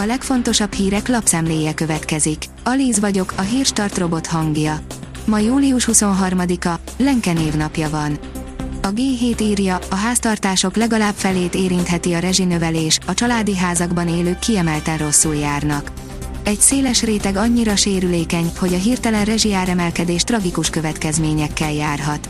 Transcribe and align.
A 0.00 0.04
legfontosabb 0.06 0.72
hírek 0.72 1.08
lapszemléje 1.08 1.74
következik. 1.74 2.44
Alíz 2.64 3.00
vagyok, 3.00 3.32
a 3.36 3.40
hírstart 3.40 3.98
robot 3.98 4.26
hangja. 4.26 4.80
Ma 5.24 5.38
július 5.38 5.88
23-a, 5.92 6.74
Lenke 6.96 7.32
névnapja 7.32 7.90
van. 7.90 8.18
A 8.82 8.88
G7 8.88 9.40
írja, 9.40 9.78
a 9.90 9.94
háztartások 9.94 10.76
legalább 10.76 11.14
felét 11.14 11.54
érintheti 11.54 12.12
a 12.12 12.18
rezsinövelés, 12.18 12.98
a 13.06 13.14
családi 13.14 13.56
házakban 13.56 14.08
élők 14.08 14.38
kiemelten 14.38 14.98
rosszul 14.98 15.34
járnak. 15.34 15.92
Egy 16.44 16.60
széles 16.60 17.02
réteg 17.02 17.36
annyira 17.36 17.76
sérülékeny, 17.76 18.52
hogy 18.58 18.74
a 18.74 18.78
hirtelen 18.78 19.24
rezsiáremelkedés 19.24 20.22
tragikus 20.22 20.70
következményekkel 20.70 21.72
járhat. 21.72 22.28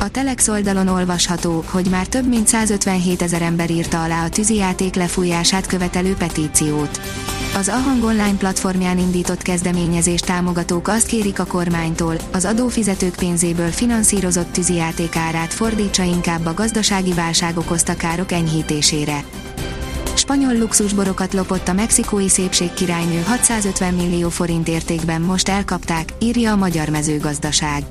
A 0.00 0.08
Telex 0.08 0.48
oldalon 0.48 0.88
olvasható, 0.88 1.64
hogy 1.66 1.86
már 1.90 2.06
több 2.06 2.28
mint 2.28 2.46
157 2.48 3.22
ezer 3.22 3.42
ember 3.42 3.70
írta 3.70 4.02
alá 4.02 4.24
a 4.24 4.28
tűzijáték 4.28 4.94
lefújását 4.94 5.66
követelő 5.66 6.14
petíciót. 6.14 7.00
Az 7.56 7.68
Ahang 7.68 8.04
online 8.04 8.36
platformján 8.36 8.98
indított 8.98 9.42
kezdeményezés 9.42 10.20
támogatók 10.20 10.88
azt 10.88 11.06
kérik 11.06 11.38
a 11.38 11.44
kormánytól, 11.44 12.14
az 12.32 12.44
adófizetők 12.44 13.14
pénzéből 13.14 13.70
finanszírozott 13.70 14.52
tűzijáték 14.52 15.16
árát 15.16 15.52
fordítsa 15.52 16.02
inkább 16.02 16.46
a 16.46 16.54
gazdasági 16.54 17.12
válság 17.12 17.58
okozta 17.58 17.94
károk 17.94 18.32
enyhítésére. 18.32 19.24
Spanyol 20.14 20.58
luxusborokat 20.58 21.32
lopott 21.32 21.68
a 21.68 21.72
mexikói 21.72 22.28
szépségkirálynő 22.28 23.22
650 23.26 23.94
millió 23.94 24.28
forint 24.28 24.68
értékben 24.68 25.20
most 25.20 25.48
elkapták, 25.48 26.12
írja 26.18 26.52
a 26.52 26.56
magyar 26.56 26.88
mezőgazdaság. 26.88 27.84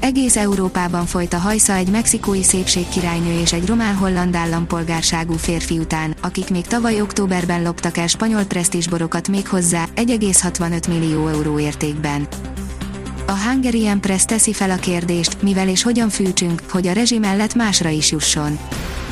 Egész 0.00 0.36
Európában 0.36 1.06
folyt 1.06 1.32
a 1.32 1.38
hajsza 1.38 1.72
egy 1.72 1.88
mexikói 1.88 2.42
szépségkirálynő 2.42 3.40
és 3.40 3.52
egy 3.52 3.66
román-holland 3.66 4.36
állampolgárságú 4.36 5.32
férfi 5.32 5.78
után, 5.78 6.14
akik 6.22 6.50
még 6.50 6.66
tavaly 6.66 7.00
októberben 7.00 7.62
loptak 7.62 7.96
el 7.96 8.06
spanyol 8.06 8.44
presztízsborokat 8.44 9.28
még 9.28 9.48
hozzá 9.48 9.84
1,65 9.96 10.88
millió 10.88 11.26
euró 11.28 11.58
értékben. 11.58 12.26
A 13.26 13.32
Hungarian 13.32 14.00
Press 14.00 14.24
teszi 14.24 14.52
fel 14.52 14.70
a 14.70 14.76
kérdést, 14.76 15.42
mivel 15.42 15.68
és 15.68 15.82
hogyan 15.82 16.08
fűtsünk, 16.08 16.62
hogy 16.70 16.86
a 16.86 16.92
rezsi 16.92 17.18
mellett 17.18 17.54
másra 17.54 17.88
is 17.88 18.10
jusson. 18.10 18.58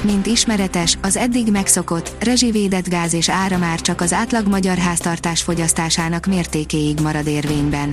Mint 0.00 0.27
ismeretes, 0.27 0.98
az 1.03 1.17
eddig 1.17 1.50
megszokott, 1.50 2.25
rezsivédett 2.25 2.89
gáz 2.89 3.15
és 3.15 3.28
ára 3.28 3.59
már 3.59 3.81
csak 3.81 4.00
az 4.00 4.12
átlag 4.12 4.47
magyar 4.48 4.77
háztartás 4.77 5.43
fogyasztásának 5.43 6.27
mértékéig 6.27 7.00
marad 7.00 7.27
érvényben 7.27 7.93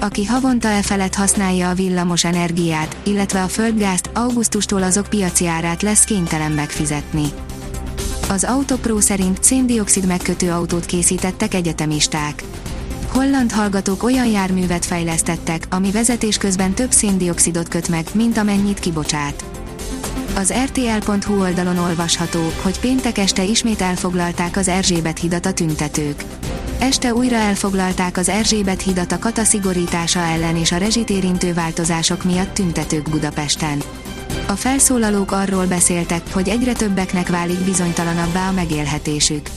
aki 0.00 0.24
havonta 0.24 0.68
e 0.68 0.82
felett 0.82 1.14
használja 1.14 1.68
a 1.68 1.74
villamos 1.74 2.24
energiát, 2.24 2.96
illetve 3.02 3.42
a 3.42 3.48
földgázt, 3.48 4.10
augusztustól 4.14 4.82
azok 4.82 5.06
piaci 5.06 5.46
árát 5.46 5.82
lesz 5.82 6.04
kénytelen 6.04 6.52
megfizetni. 6.52 7.24
Az 8.28 8.44
Autopro 8.44 9.00
szerint 9.00 9.44
széndiokszid 9.44 10.06
megkötő 10.06 10.50
autót 10.50 10.86
készítettek 10.86 11.54
egyetemisták. 11.54 12.42
Holland 13.08 13.52
hallgatók 13.52 14.02
olyan 14.02 14.26
járművet 14.26 14.84
fejlesztettek, 14.84 15.66
ami 15.70 15.90
vezetés 15.90 16.36
közben 16.36 16.72
több 16.72 16.90
széndiokszidot 16.90 17.68
köt 17.68 17.88
meg, 17.88 18.06
mint 18.14 18.36
amennyit 18.36 18.78
kibocsát. 18.78 19.44
Az 20.34 20.52
rtl.hu 20.64 21.40
oldalon 21.40 21.78
olvasható, 21.78 22.40
hogy 22.62 22.80
péntek 22.80 23.18
este 23.18 23.44
ismét 23.44 23.80
elfoglalták 23.80 24.56
az 24.56 24.68
Erzsébet 24.68 25.18
hidat 25.18 25.46
a 25.46 25.52
tüntetők. 25.52 26.24
Este 26.78 27.14
újra 27.14 27.36
elfoglalták 27.36 28.16
az 28.16 28.28
Erzsébet 28.28 28.82
hidat 28.82 29.12
a 29.12 29.18
kata 29.18 29.44
szigorítása 29.44 30.20
ellen 30.20 30.56
és 30.56 30.72
a 30.72 30.76
rezsit 30.76 31.10
érintő 31.10 31.54
változások 31.54 32.24
miatt 32.24 32.54
tüntetők 32.54 33.10
Budapesten. 33.10 33.82
A 34.48 34.52
felszólalók 34.52 35.32
arról 35.32 35.66
beszéltek, 35.66 36.32
hogy 36.32 36.48
egyre 36.48 36.72
többeknek 36.72 37.28
válik 37.28 37.58
bizonytalanabbá 37.58 38.48
a 38.48 38.52
megélhetésük. 38.52 39.48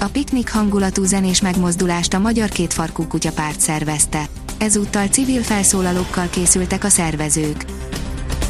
A 0.00 0.04
piknik 0.04 0.52
hangulatú 0.52 1.04
zenés 1.04 1.40
megmozdulást 1.40 2.14
a 2.14 2.18
Magyar 2.18 2.48
Kétfarkú 2.48 3.06
Kutyapárt 3.06 3.60
szervezte. 3.60 4.24
Ezúttal 4.58 5.06
civil 5.06 5.42
felszólalókkal 5.42 6.28
készültek 6.30 6.84
a 6.84 6.88
szervezők. 6.88 7.64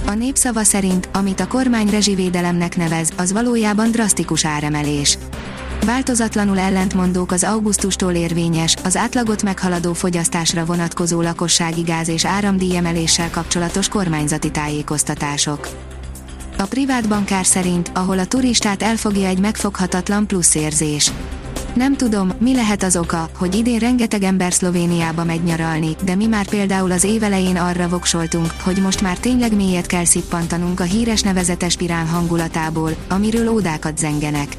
A 0.07 0.13
népszava 0.13 0.63
szerint, 0.63 1.09
amit 1.13 1.41
a 1.41 1.47
kormány 1.47 1.91
rezsivédelemnek 1.91 2.77
nevez, 2.77 3.09
az 3.17 3.33
valójában 3.33 3.91
drasztikus 3.91 4.45
áremelés. 4.45 5.19
Változatlanul 5.85 6.59
ellentmondók 6.59 7.33
az 7.33 7.45
augusztustól 7.45 8.13
érvényes, 8.13 8.77
az 8.85 8.97
átlagot 8.97 9.43
meghaladó 9.43 9.93
fogyasztásra 9.93 10.65
vonatkozó 10.65 11.21
lakossági 11.21 11.81
gáz 11.81 12.09
és 12.09 12.25
áramdíjemeléssel 12.25 13.31
kapcsolatos 13.31 13.89
kormányzati 13.89 14.51
tájékoztatások. 14.51 15.69
A 16.59 16.63
privát 16.63 17.09
bankár 17.09 17.45
szerint, 17.45 17.91
ahol 17.95 18.19
a 18.19 18.25
turistát 18.25 18.83
elfogja 18.83 19.29
egy 19.29 19.39
megfoghatatlan 19.39 20.27
plusz 20.27 20.55
érzés. 20.55 21.13
Nem 21.75 21.97
tudom, 21.97 22.33
mi 22.39 22.55
lehet 22.55 22.83
az 22.83 22.97
oka, 22.97 23.29
hogy 23.39 23.55
idén 23.55 23.79
rengeteg 23.79 24.23
ember 24.23 24.53
Szlovéniába 24.53 25.25
megy 25.25 25.43
nyaralni, 25.43 25.97
de 26.05 26.15
mi 26.15 26.27
már 26.27 26.49
például 26.49 26.91
az 26.91 27.05
évelején 27.05 27.57
arra 27.57 27.89
voksoltunk, 27.89 28.55
hogy 28.63 28.77
most 28.77 29.01
már 29.01 29.19
tényleg 29.19 29.55
mélyet 29.57 29.87
kell 29.87 30.05
szippantanunk 30.05 30.81
a 30.81 30.85
híres 30.85 31.21
nevezetes 31.21 31.77
pirán 31.77 32.07
hangulatából, 32.07 32.91
amiről 33.09 33.49
ódákat 33.49 33.99
zengenek. 33.99 34.57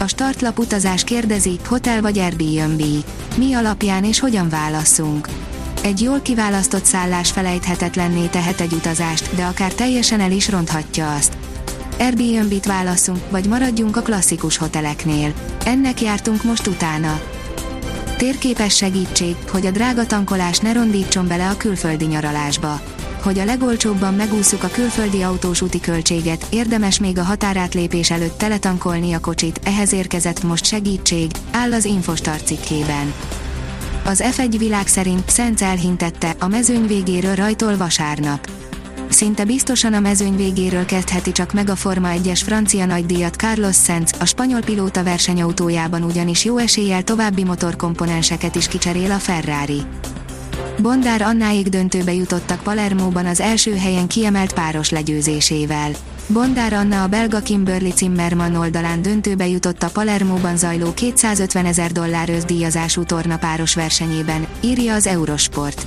A 0.00 0.06
startlap 0.06 0.58
utazás 0.58 1.04
kérdezi, 1.04 1.58
hotel 1.66 2.00
vagy 2.00 2.18
Airbnb. 2.18 2.82
Mi 3.36 3.54
alapján 3.54 4.04
és 4.04 4.20
hogyan 4.20 4.48
válaszunk? 4.48 5.28
Egy 5.82 6.00
jól 6.00 6.20
kiválasztott 6.20 6.84
szállás 6.84 7.30
felejthetetlenné 7.30 8.26
tehet 8.26 8.60
egy 8.60 8.72
utazást, 8.72 9.34
de 9.34 9.44
akár 9.44 9.72
teljesen 9.72 10.20
el 10.20 10.32
is 10.32 10.50
ronthatja 10.50 11.14
azt. 11.14 11.36
Airbnb-t 11.98 12.66
válaszunk, 12.66 13.30
vagy 13.30 13.46
maradjunk 13.46 13.96
a 13.96 14.02
klasszikus 14.02 14.56
hoteleknél. 14.56 15.32
Ennek 15.64 16.00
jártunk 16.00 16.42
most 16.42 16.66
utána. 16.66 17.20
Térképes 18.16 18.76
segítség, 18.76 19.36
hogy 19.50 19.66
a 19.66 19.70
drága 19.70 20.06
tankolás 20.06 20.58
ne 20.58 20.72
rondítson 20.72 21.28
bele 21.28 21.48
a 21.48 21.56
külföldi 21.56 22.04
nyaralásba 22.04 22.80
hogy 23.22 23.38
a 23.38 23.44
legolcsóbban 23.44 24.14
megúszuk 24.14 24.62
a 24.62 24.68
külföldi 24.68 25.22
autós 25.22 25.60
úti 25.60 25.80
költséget, 25.80 26.46
érdemes 26.50 26.98
még 26.98 27.18
a 27.18 27.22
határátlépés 27.22 28.10
előtt 28.10 28.38
teletankolni 28.38 29.12
a 29.12 29.20
kocsit, 29.20 29.60
ehhez 29.64 29.92
érkezett 29.92 30.42
most 30.42 30.64
segítség, 30.64 31.30
áll 31.50 31.72
az 31.72 31.84
Infostar 31.84 32.42
cikkében. 32.42 33.12
Az 34.04 34.24
F1 34.36 34.54
világ 34.58 34.86
szerint 34.86 35.30
Szenc 35.30 35.62
elhintette, 35.62 36.34
a 36.38 36.48
mezőny 36.48 36.86
végéről 36.86 37.34
rajtol 37.34 37.76
vasárnap. 37.76 38.50
Szinte 39.08 39.44
biztosan 39.44 39.94
a 39.94 40.00
mezőny 40.00 40.36
végéről 40.36 40.84
kezdheti 40.84 41.32
csak 41.32 41.52
meg 41.52 41.68
a 41.68 41.76
Forma 41.76 42.08
1-es 42.14 42.40
francia 42.44 42.86
nagydíjat 42.86 43.34
Carlos 43.34 43.76
Sainz, 43.76 44.12
a 44.20 44.24
spanyol 44.24 44.60
pilóta 44.60 45.02
versenyautójában 45.02 46.02
ugyanis 46.02 46.44
jó 46.44 46.58
eséllyel 46.58 47.02
további 47.02 47.44
motorkomponenseket 47.44 48.54
is 48.54 48.68
kicserél 48.68 49.10
a 49.10 49.18
Ferrari. 49.18 49.82
Bondár 50.82 51.22
Annáig 51.22 51.68
döntőbe 51.68 52.12
jutottak 52.12 52.62
Palermóban 52.62 53.26
az 53.26 53.40
első 53.40 53.76
helyen 53.76 54.06
kiemelt 54.06 54.52
páros 54.52 54.90
legyőzésével. 54.90 55.90
Bondár 56.26 56.72
Anna 56.72 57.02
a 57.02 57.06
belga 57.06 57.40
Kimberly 57.40 57.90
Zimmermann 57.96 58.54
oldalán 58.54 59.02
döntőbe 59.02 59.46
jutott 59.46 59.82
a 59.82 59.90
Palermóban 59.90 60.56
zajló 60.56 60.94
250 60.94 61.64
ezer 61.64 61.92
dollár 61.92 62.30
torna 63.06 63.38
páros 63.38 63.74
versenyében, 63.74 64.46
írja 64.60 64.94
az 64.94 65.06
Eurosport. 65.06 65.86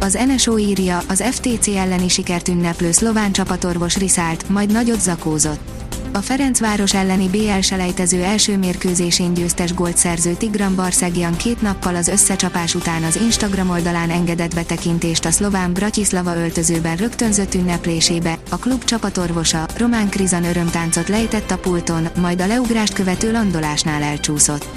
Az 0.00 0.18
NSO 0.26 0.58
írja, 0.58 1.00
az 1.08 1.22
FTC 1.30 1.66
elleni 1.66 2.08
sikert 2.08 2.48
ünneplő 2.48 2.92
szlován 2.92 3.32
csapatorvos 3.32 3.96
riszált, 3.96 4.48
majd 4.48 4.72
nagyot 4.72 5.00
zakózott. 5.00 5.83
A 6.16 6.22
Ferencváros 6.22 6.94
elleni 6.94 7.28
BL 7.28 7.60
selejtező 7.60 8.22
első 8.22 8.58
mérkőzésén 8.58 9.34
győztes 9.34 9.74
gólt 9.74 9.96
szerző 9.96 10.32
Tigran 10.32 10.74
Barszegyan 10.74 11.36
két 11.36 11.62
nappal 11.62 11.94
az 11.94 12.08
összecsapás 12.08 12.74
után 12.74 13.02
az 13.02 13.16
Instagram 13.16 13.70
oldalán 13.70 14.10
engedett 14.10 14.54
betekintést 14.54 15.24
a 15.24 15.30
szlován 15.30 15.72
Bratislava 15.72 16.36
öltözőben 16.36 16.96
rögtönzött 16.96 17.54
ünneplésébe, 17.54 18.38
a 18.50 18.56
klub 18.56 18.84
csapatorvosa, 18.84 19.66
Román 19.76 20.08
Krizan 20.08 20.44
örömtáncot 20.44 21.08
lejtett 21.08 21.50
a 21.50 21.58
pulton, 21.58 22.08
majd 22.20 22.40
a 22.40 22.46
leugrást 22.46 22.92
követő 22.92 23.32
landolásnál 23.32 24.02
elcsúszott. 24.02 24.68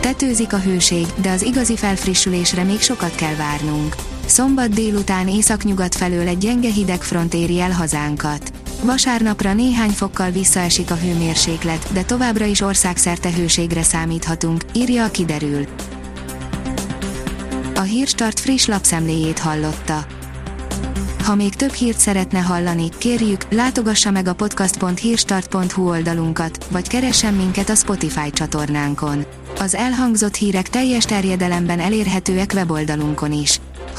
Tetőzik 0.00 0.52
a 0.52 0.58
hőség, 0.58 1.06
de 1.22 1.30
az 1.30 1.42
igazi 1.42 1.76
felfrissülésre 1.76 2.62
még 2.62 2.80
sokat 2.80 3.14
kell 3.14 3.34
várnunk. 3.34 3.94
Szombat 4.26 4.70
délután 4.70 5.28
északnyugat 5.28 5.94
felől 5.94 6.28
egy 6.28 6.38
gyenge 6.38 6.70
hideg 6.70 7.02
front 7.02 7.34
éri 7.34 7.60
el 7.60 7.72
hazánkat. 7.72 8.59
Vasárnapra 8.84 9.54
néhány 9.54 9.90
fokkal 9.90 10.30
visszaesik 10.30 10.90
a 10.90 10.94
hőmérséklet, 10.94 11.92
de 11.92 12.02
továbbra 12.02 12.44
is 12.44 12.60
országszerte 12.60 13.32
hőségre 13.32 13.82
számíthatunk, 13.82 14.64
írja 14.74 15.04
a 15.04 15.10
kiderül. 15.10 15.66
A 17.74 17.80
Hírstart 17.80 18.40
friss 18.40 18.66
lapszemléjét 18.66 19.38
hallotta. 19.38 20.06
Ha 21.24 21.34
még 21.34 21.54
több 21.54 21.72
hírt 21.72 21.98
szeretne 21.98 22.38
hallani, 22.38 22.88
kérjük, 22.98 23.52
látogassa 23.52 24.10
meg 24.10 24.26
a 24.26 24.34
podcast.hírstart.hu 24.34 25.88
oldalunkat, 25.88 26.66
vagy 26.70 26.88
keressen 26.88 27.34
minket 27.34 27.68
a 27.68 27.74
Spotify 27.74 28.30
csatornánkon. 28.30 29.24
Az 29.58 29.74
elhangzott 29.74 30.34
hírek 30.34 30.68
teljes 30.68 31.04
terjedelemben 31.04 31.80
elérhetőek 31.80 32.50
weboldalunkon 32.54 33.32
is. 33.32 33.60